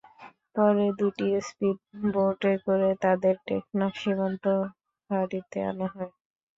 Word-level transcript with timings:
পরে 0.55 0.85
দুটি 0.99 1.27
স্পিড 1.47 1.77
বোটে 2.13 2.53
করে 2.65 2.89
তাঁদের 3.03 3.35
টেকনাফ 3.47 3.93
সীমান্ত 4.01 4.43
ফাঁড়িতে 5.09 5.57
আনা 5.69 5.87
হয়। 5.93 6.11